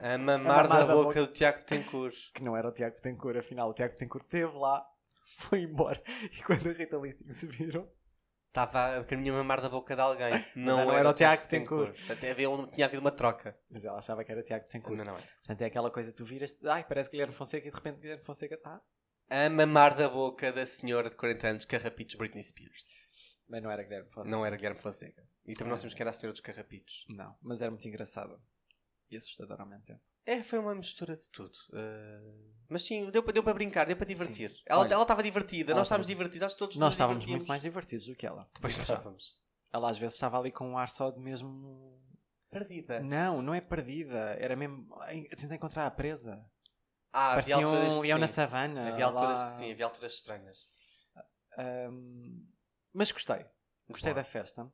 [0.00, 1.20] A mamar mamar da da boca boca.
[1.20, 2.14] do Tiago Tencourt.
[2.32, 4.82] que não era o Tiago Tencourt, afinal o Tiago Tencourt esteve lá,
[5.36, 6.02] foi embora.
[6.32, 7.86] E quando a Rita Listing se viram,
[8.64, 10.44] Estava a Carminha a mamar da boca de alguém.
[10.56, 12.10] Não, já não era o Tiago Tencourt.
[12.10, 13.58] Até havia, um- tinha havido uma troca.
[13.70, 14.96] mas ela achava que era Tiago Tencourt.
[14.98, 15.20] Não, não é.
[15.20, 18.54] Portanto, é aquela coisa, tu viras, ai, parece Guilherme Fonseca e de repente Guilherme Fonseca
[18.54, 18.80] está.
[19.30, 22.86] A mamar da boca da senhora de 40 anos, carrapitos Britney Spears.
[23.48, 24.30] Mas não era Guilherme Fonseca.
[24.30, 25.22] Não era Guilherme Fonseca.
[25.46, 27.04] E também nós temos que era a senhora dos carrapitos.
[27.08, 28.40] Não, mas era muito engraçado.
[29.10, 30.00] E assustador ao mesmo tempo.
[30.30, 31.54] É, foi uma mistura de tudo.
[31.70, 34.50] Uh, mas sim, deu, para- deu para brincar, deu para divertir.
[34.50, 34.62] Sim.
[34.66, 37.38] Ela estava divertida, nós estávamos divertidos, acho que todos Nós estávamos divertimos.
[37.40, 38.46] muito mais divertidos do que ela.
[38.60, 39.38] Pois estávamos.
[39.72, 41.98] Ela às vezes estava ali com um ar só de mesmo.
[42.50, 43.00] Perdida.
[43.00, 44.36] Não, não é perdida.
[44.38, 44.86] Era mesmo.
[45.00, 46.44] Ai, A tentar encontrar a presa.
[47.12, 48.34] Ah, havia Parecia alturas um que leão na sim.
[48.34, 48.88] savana.
[48.90, 49.44] Havia alturas lá.
[49.46, 50.66] que sim, havia alturas estranhas.
[51.56, 52.46] Ahm,
[52.92, 53.44] mas gostei.
[53.88, 54.70] Gostei da festa.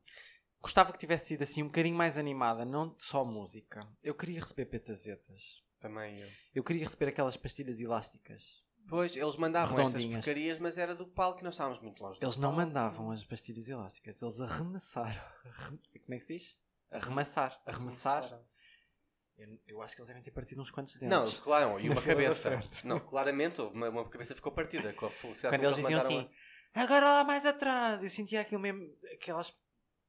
[0.65, 3.87] Gostava que tivesse sido assim um bocadinho mais animada, não só música.
[4.03, 5.63] Eu queria receber petazetas.
[5.79, 6.27] Também eu.
[6.55, 8.65] Eu queria receber aquelas pastilhas elásticas.
[8.87, 12.17] Pois, eles mandavam essas porcarias, mas era do palco e nós estávamos muito longe.
[12.19, 12.65] Eles não palco.
[12.65, 15.21] mandavam as pastilhas elásticas, eles arremessaram.
[15.45, 16.57] Arrem- Como é que se diz?
[16.89, 17.61] Arremessar.
[17.63, 18.23] Arremessar.
[18.23, 18.45] Arremessaram.
[19.37, 21.09] Eu, eu acho que eles devem ter partido uns quantos dentes.
[21.09, 22.63] Não, claro, e uma cabeça.
[22.83, 25.99] Não, claramente houve uma, uma cabeça ficou partida com a velocidade Quando eles que diziam
[25.99, 26.27] assim,
[26.73, 28.81] agora lá mais atrás, eu sentia aquilo mesmo,
[29.13, 29.53] aquelas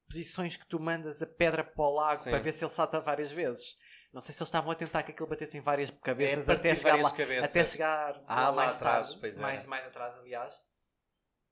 [0.07, 2.29] posições que tu mandas a pedra para o lago Sim.
[2.31, 3.75] para ver se ele salta várias vezes.
[4.13, 6.75] Não sei se eles estavam a tentar que aquilo batesse em várias cabeças é, até
[6.75, 7.11] chegar lá.
[7.11, 7.43] cabeças.
[7.49, 9.41] Até chegar Ah, lá mais atrás, tarde, é.
[9.41, 10.59] mais, mais atrás, aliás.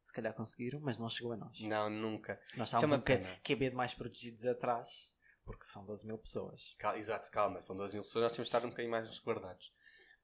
[0.04, 1.60] Se calhar conseguiram, mas não chegou a nós.
[1.62, 2.40] Não, nunca.
[2.56, 3.42] Nós é estávamos um.
[3.44, 5.12] QB de mais protegidos atrás,
[5.44, 6.76] porque são 12 mil pessoas.
[6.80, 9.74] Cal- exato, calma, são 12 mil pessoas, nós temos de estar um bocadinho mais resguardados.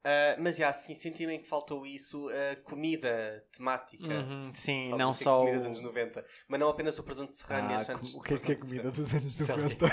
[0.04, 4.04] Ah, mas já, sim, senti-me que faltou isso, a comida temática.
[4.04, 5.40] Uhum, sim, Sabe, não que só.
[5.40, 8.20] Comida dos anos 90, mas não apenas o presunto serrano e Ah, as santos com-
[8.20, 9.86] o que é que é comida dos anos Sei lá, 90?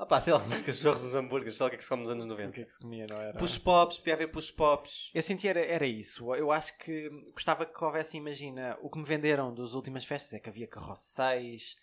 [0.00, 1.88] Ah pá, sei lá, uns cachorros, uns hambúrgueres, sei lá o que é que se
[1.90, 2.60] come nos anos o que 90.
[2.60, 3.36] é que se comia, não era?
[3.36, 5.10] Push pops, podia haver push pops.
[5.12, 6.32] Eu senti era, era isso.
[6.36, 10.38] Eu acho que gostava que houvesse, imagina, o que me venderam das últimas festas é
[10.38, 11.74] que havia carrosséis,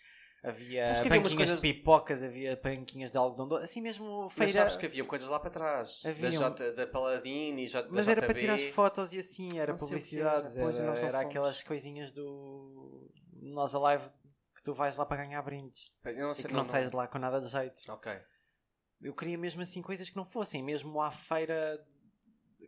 [0.48, 4.52] havia havia banquinhas coisas- de pipocas, havia banquinhas de algodão doce, assim mesmo Mas feira.
[4.52, 6.00] sabes que haviam coisas lá para trás.
[6.02, 6.32] Da, Haviam.
[6.32, 9.78] J, da Paladini e da Mas era para tirar as fotos e assim, era Não
[9.78, 14.08] publicidades, era, e era, não era aquelas coisinhas do Nós Alive
[14.54, 16.96] que tu vais lá para ganhar brindes Eu não e sei, que não, sais de
[16.96, 17.82] lá com nada de jeito.
[17.90, 18.12] Ok.
[19.02, 21.78] Eu queria mesmo assim coisas que não fossem, mesmo à feira.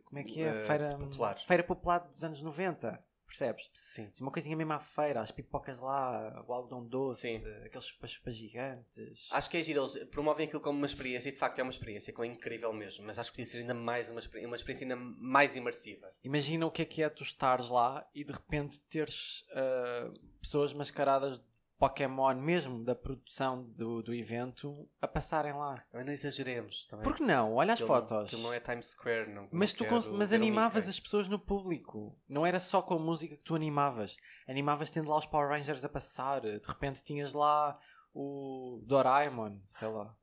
[0.05, 0.47] Como é que é?
[0.47, 1.35] Eh, feira popular.
[1.35, 3.69] Feira popular dos anos 90, percebes?
[3.73, 4.09] Sim.
[4.11, 7.45] Assim, uma coisinha mesmo à feira, as pipocas lá, o algodão doce, Sim.
[7.63, 9.27] aqueles chupas-chupas gigantes.
[9.31, 11.71] Acho que é giro, eles promovem aquilo como uma experiência e de facto é uma
[11.71, 14.85] experiência, que é incrível mesmo, mas acho que podia ser ainda mais uma, uma experiência
[14.85, 16.11] ainda mais imersiva.
[16.23, 20.11] Imagina o que é que é tu estares lá e de repente teres ah,
[20.41, 21.39] pessoas mascaradas
[21.79, 25.75] Pokémon, mesmo da produção do, do evento, a passarem lá.
[25.89, 26.85] Também não exageremos.
[26.85, 27.03] Também.
[27.05, 27.55] Por que não?
[27.55, 28.27] Olha as Aquilo- fotos.
[28.27, 29.47] Aquilo não é Times Square, não.
[29.49, 32.19] Mas tu mas um animavas as pessoas no público.
[32.27, 34.17] Não era só com a música que tu animavas.
[34.45, 36.41] Animavas tendo lá os Power Rangers a passar.
[36.41, 37.79] De repente tinhas lá
[38.13, 40.13] o Doraemon, sei lá.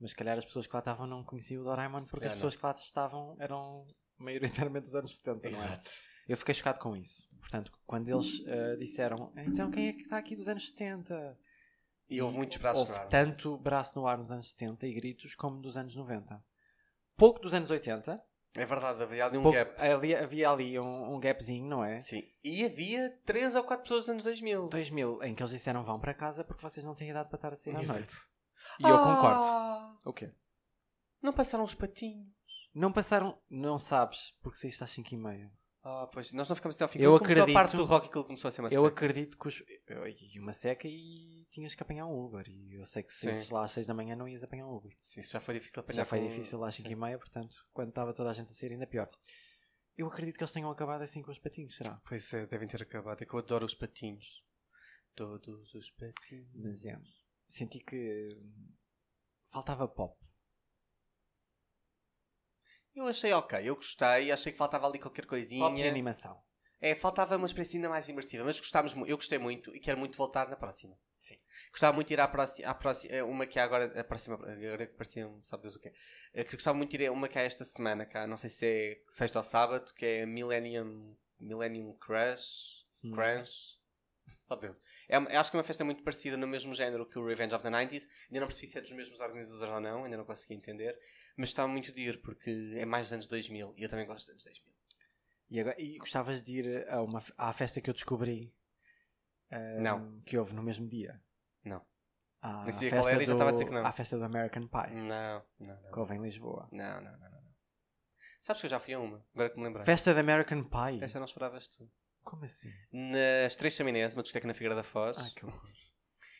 [0.00, 2.56] Mas se calhar as pessoas que lá estavam não conheciam o Doraemon porque as pessoas
[2.56, 5.82] que lá estavam eram maioritariamente dos anos 70, não é?
[6.28, 7.26] Eu fiquei chocado com isso.
[7.40, 11.38] Portanto, quando eles eh, disseram então quem é que está aqui dos anos 70?
[12.10, 13.08] E houve muitos braços Houve no ar.
[13.08, 16.42] tanto braço no ar nos anos 70 e gritos como dos anos 90.
[17.16, 18.22] Pouco dos anos 80,
[18.54, 19.80] É verdade, havia ali um Pouco- gap.
[19.80, 22.00] ali- havia ali um, um gapzinho, não é?
[22.00, 22.22] Sim.
[22.42, 24.68] E havia 3 ou 4 pessoas dos anos 2000.
[24.68, 27.52] 2000, em que eles disseram vão para casa porque vocês não têm idade para estar
[27.52, 28.14] a sair à noite.
[28.80, 29.44] E eu concordo.
[29.44, 30.32] Ah, O quê?
[31.22, 32.26] Não passaram os patinhos.
[32.74, 35.52] Não passaram, não sabes, porque saíste às 5 e meia.
[35.90, 36.98] Ah, pois, nós não ficamos até ao fim.
[36.98, 38.82] Eu Quando começou acredito- a parte do rock que ele começou a ser uma Eu
[38.84, 38.94] seca.
[38.94, 42.44] acredito que os, eu- e uma seca e tinhas que apanhar um Uber.
[42.46, 44.74] E eu sei que se saísses lá às 6 da manhã não ias apanhar um
[44.76, 44.92] Uber.
[45.02, 46.92] Sim, isso já foi difícil apanhar Já foi com- difícil às 5 Sim.
[46.92, 49.08] e meia, portanto, quando estava toda a gente a sair, ainda pior.
[49.96, 51.98] Eu acredito que eles tenham acabado assim com os patinhos, será?
[52.06, 53.22] Pois é, devem ter acabado.
[53.22, 54.44] É que eu adoro os patinhos.
[55.16, 56.48] Todos os patinhos.
[56.54, 57.00] Mas é,
[57.48, 58.74] senti que hum,
[59.50, 60.14] faltava pop.
[62.98, 65.64] Eu achei ok, eu gostei, achei que faltava ali qualquer coisinha.
[65.68, 66.40] Pop e animação.
[66.80, 70.16] É, faltava uma experiência ainda mais imersiva, mas gostámos, eu gostei muito e quero muito
[70.16, 70.98] voltar na próxima.
[71.18, 71.36] Sim.
[71.70, 74.34] Gostava muito de ir à próxima, à próxima é uma que há agora, a próxima,
[74.36, 75.92] agora que parecia, sabe Deus o quê.
[76.32, 78.50] É que gostava muito de ir a uma que há esta semana, cá, não sei
[78.50, 83.12] se é sexta ou sábado, que é Millennium, Millennium Crush, Hum.
[83.12, 83.78] Crunch,
[84.48, 84.74] sabe.
[85.08, 87.54] É, uma- acho que é uma festa muito parecida no mesmo género que o Revenge
[87.54, 90.24] of the 90s, ainda não percebi se é dos mesmos organizadores ou não, ainda não
[90.24, 90.96] consegui entender,
[91.38, 94.26] mas gostava muito de ir porque é mais dos anos 2000 e eu também gosto
[94.26, 94.74] dos anos 2000.
[95.50, 98.54] E, agora- e gostavas de ir a uma, à festa que eu descobri
[99.50, 100.20] hum, Não.
[100.26, 101.22] que houve no mesmo dia?
[101.64, 101.82] Não.
[102.42, 103.86] À Nem sabia festa qual era e já do- estava a dizer que não.
[103.86, 105.90] À festa do American Pie, Não, não, não.
[105.90, 106.68] que houve em Lisboa.
[106.70, 107.30] Não, não, não, não.
[107.30, 107.48] não.
[108.40, 109.84] Sabes que eu já fui a uma, agora que me lembrei.
[109.84, 111.02] Festa de American Pie?
[111.02, 111.90] Esta não esperavas tu.
[112.22, 112.70] Como assim?
[112.92, 115.62] Nas Três Chaminés, uma discoteca na Figueira da Foz, Ah, que horror.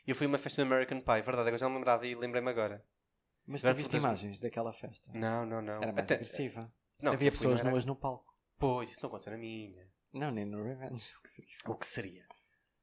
[0.07, 1.23] eu fui a uma festa do American Pie.
[1.23, 2.85] Verdade, agora já não me lembrava e lembrei-me agora.
[3.49, 5.11] Mas tu viste imagens daquela festa?
[5.15, 5.77] Não, não, não.
[5.83, 6.71] Era mais Até- agressiva.
[7.01, 8.33] Não, Havia pessoas era- nuas no palco.
[8.59, 9.89] Pois, isso não conta na minha.
[10.13, 11.15] Não, nem no Revenge.
[11.19, 11.57] O que seria?
[11.67, 12.27] O que seria?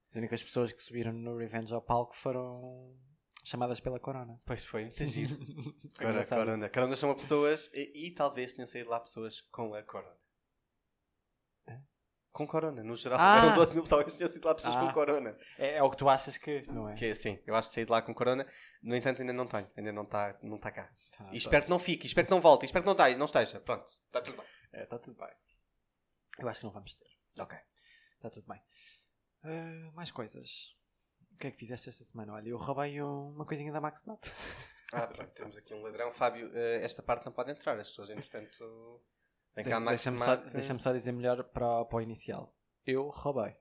[0.07, 2.95] As únicas pessoas que subiram no Revenge ao palco foram
[3.43, 4.39] chamadas pela Corona.
[4.45, 5.37] Pois foi, muito giro.
[5.99, 6.69] Agora, corona.
[6.69, 10.15] Corona são pessoas e, e talvez tenham saído lá pessoas com a corona.
[12.35, 13.17] Com corona, no geral.
[13.17, 13.45] Ah!
[13.45, 14.79] Eram 12 mil pessoas que tinham saído lá pessoas Ah.
[14.81, 15.37] com corona.
[15.57, 16.93] É, é o que tu achas que, não é?
[16.93, 18.45] Que assim, eu acho que saí de lá com corona.
[18.83, 19.71] No entanto, ainda não tenho.
[19.77, 20.91] Ainda não está não tá cá.
[21.17, 21.35] Tá, E tá.
[21.37, 23.59] espero que não fique, espero que não volte, espero que não, esteja, não esteja.
[23.61, 24.45] Pronto, está tudo bem.
[24.73, 25.29] É, está tudo bem.
[26.37, 27.07] Eu acho que não vamos ter.
[27.41, 27.57] Ok.
[28.17, 28.61] Está tudo bem.
[29.45, 30.75] Ah, mais coisas.
[31.31, 32.33] O que é que fizeste esta semana?
[32.33, 34.27] Olha, eu roubei um- uma coisinha da Max Mat.
[34.91, 36.11] Ah, pronto, temos aqui um ladrão.
[36.11, 39.01] Fábio, eh, esta parte não pode entrar, as pessoas, entretanto.
[39.63, 42.53] Cá, Max Deixa-me só, deixa-me só dizer melhor para, o- para o inicial.
[42.85, 43.55] Eu roubei.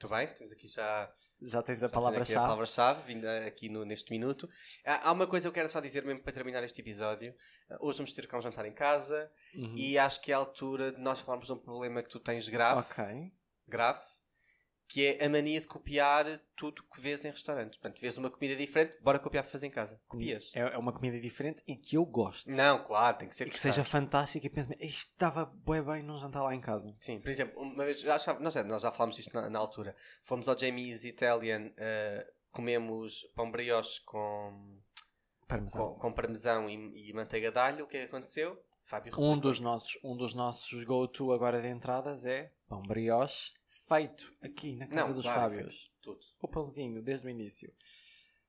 [0.00, 2.40] Muito bem, temos aqui já Já tens a tenho aqui A palavra-chave.
[2.40, 4.48] palavra-chave, vinda aqui no, neste minuto.
[4.84, 7.34] Há, há uma coisa que eu quero só dizer mesmo para terminar este episódio.
[7.70, 9.74] Uh, Hoje vamos ter cá um jantar em casa Uhum.
[9.76, 12.48] e acho que é a altura de nós falarmos de um problema que tu tens
[12.48, 13.32] grave, Ok.
[13.66, 14.00] grave
[14.88, 17.78] que é a mania de copiar tudo que vês em restaurantes.
[17.78, 20.00] Portanto, vês uma comida diferente, bora copiar para fazer em casa.
[20.08, 20.50] Copias?
[20.54, 22.48] É, é uma comida diferente e que eu gosto.
[22.50, 26.02] Não, claro, tem que ser E que seja fantástica e penso isto estava bem bem
[26.02, 26.94] num jantar lá em casa.
[26.98, 29.58] Sim, por exemplo, uma vez, já, já- nós, já, nós já falámos disto na, na
[29.58, 29.96] altura.
[30.22, 34.78] Fomos ao Jamie's Italian, uh, comemos pão brioche com,
[35.48, 35.94] Parmesão.
[35.94, 37.84] com, com parmesão e, e manteiga de alho.
[37.84, 38.60] O que é que aconteceu?
[38.82, 39.36] Fábio Um replicou.
[39.40, 44.86] dos nossos, um dos nossos go-to agora de entradas é pão brioche feito aqui na
[44.86, 46.20] casa Não, dos claro, feito Tudo.
[46.40, 47.72] O pãozinho, desde o início.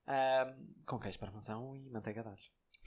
[0.06, 2.38] Ahm, com queijo parmesão e manteiga de alho.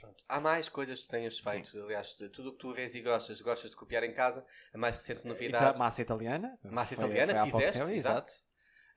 [0.01, 0.25] Pronto.
[0.29, 1.43] Há mais coisas que tenhas Sim.
[1.43, 1.79] feito.
[1.83, 4.45] Aliás, de- tudo o que tu vês e gostas, gostas de copiar em casa.
[4.73, 5.79] A mais recente Ita- novidade.
[5.79, 6.59] massa italiana.
[6.65, 8.31] Massa Foi- italiana, foi fizeste, tempo, exato.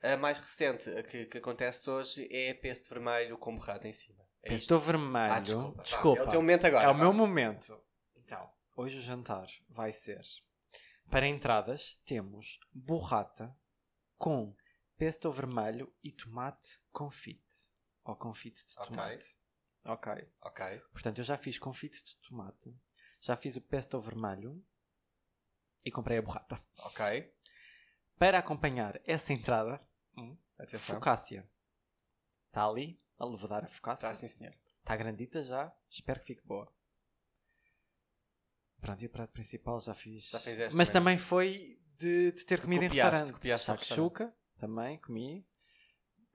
[0.02, 4.22] A mais recente que, que acontece hoje é pesto vermelho com borrado em cima.
[4.42, 4.68] É isto.
[4.68, 5.32] Pesto vermelho.
[5.32, 5.82] Ah, desculpa.
[5.82, 6.20] Desculpa.
[6.22, 6.84] É o teu momento agora.
[6.84, 7.78] É o meu momento.
[8.16, 10.22] Então, hoje o jantar vai ser.
[11.10, 13.56] Para entradas, temos burrata
[14.18, 14.54] com
[14.96, 17.72] pesto vermelho e tomate confite.
[18.04, 18.86] Ou confite de Ok.
[18.88, 19.36] tomate.
[19.86, 20.32] Ok.
[20.40, 20.80] Ok.
[20.92, 22.74] Portanto, eu já fiz confite de tomate,
[23.20, 24.64] já fiz o pesto vermelho
[25.84, 26.62] e comprei a burrata.
[26.78, 27.32] Ok.
[28.18, 29.80] Para acompanhar essa entrada,
[30.16, 30.96] hum, Atenção.
[30.96, 31.48] focácia.
[32.46, 34.06] Está ali, a levedar a focácia.
[34.06, 34.54] Está sim, senhor.
[34.78, 35.74] Está grandita já.
[35.90, 36.72] Espero que fique boa.
[38.84, 40.28] Pronto, e o prato principal já fiz.
[40.30, 41.16] Já fizeste Mas também.
[41.16, 43.32] também foi de, de ter comida em restaurante.
[43.32, 45.46] copiaste Shakshuka, também comi.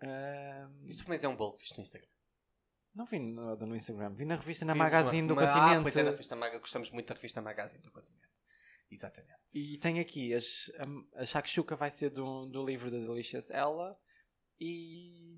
[0.02, 2.08] Ahm, Isto também é um bolo que viste no Instagram.
[2.96, 5.78] não vi no, no Instagram, vi na revista na Vi Magazine uma- do uma- Continente.
[5.78, 6.60] Ah, pois é, na revista Maga.
[6.60, 8.28] Gostamos muito da revista Magazine do Continente.
[8.92, 9.36] Exatamente.
[9.54, 10.72] E tem aqui as,
[11.16, 13.96] a, a shakshuka vai ser do, do livro da Delicious Ella
[14.60, 15.38] e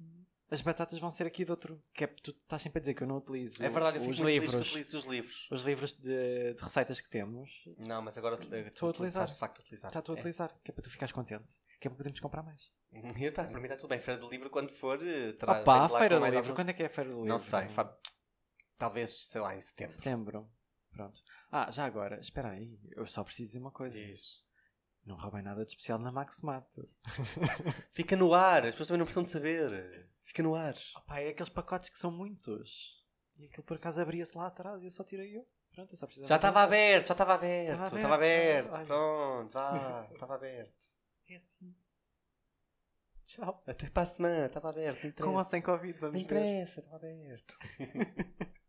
[0.51, 1.81] as batatas vão ser aqui de outro.
[1.93, 4.07] Que é, tu estás sempre a dizer que eu não utilizo É verdade, eu os
[4.09, 4.93] fico muito feliz que livros.
[4.93, 5.47] os livros.
[5.51, 7.63] Os livros de, de receitas que temos.
[7.79, 8.35] Não, mas agora
[8.67, 9.23] Estou a utilizar.
[9.23, 9.89] estás de facto a utilizar.
[9.89, 10.19] Está a É.
[10.19, 11.45] utilizar, que é para tu ficares contente.
[11.79, 12.71] Que é para podermos comprar mais.
[13.21, 13.99] Eu tá, para mim está tudo bem.
[13.99, 15.61] Feira do Livro, quando for, eh, terá.
[15.61, 16.39] Opa, Feira do Livro.
[16.39, 17.29] alguns- Quando é que é a Feira do Livro?
[17.29, 17.61] Não sei.
[18.77, 19.95] Talvez, sei lá, em setembro.
[19.95, 20.51] Setembro.
[20.91, 21.21] Pronto.
[21.51, 23.97] Ah, já agora, espera aí, eu só preciso dizer uma coisa.
[23.97, 24.41] Diz.
[25.05, 26.81] Não roubem nada de especial na Max Mate.
[27.91, 30.07] Fica no ar, as pessoas também não precisam de saber.
[30.23, 30.75] Fica no ar.
[30.97, 33.03] Opa, é aqueles pacotes que são muitos.
[33.37, 35.47] E aquilo por acaso abria-se lá atrás e eu só tirei eu.
[35.73, 37.71] Pronto, eu só precisava Já estava aberto, já estava aberto.
[37.81, 38.77] Estava Estava aberto, aberto.
[38.77, 38.85] olha.
[38.85, 40.91] Pronto, vá, estava aberto.
[41.29, 41.75] É assim.
[43.25, 43.63] Tchau.
[43.65, 45.03] Até para a semana, estava aberto.
[45.05, 46.23] Não Com ou sem Covid, Não vamos ver.
[46.25, 47.57] interessa, estava aberto.